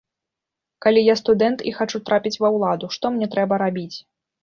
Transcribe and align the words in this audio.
Калі 0.85 1.03
я 1.09 1.15
студэнт 1.21 1.63
і 1.73 1.75
хачу 1.77 2.03
трапіць 2.09 2.35
ва 2.43 2.53
ўладу, 2.59 2.93
што 2.99 3.15
мне 3.15 3.33
трэба 3.37 3.65
рабіць? 3.69 3.97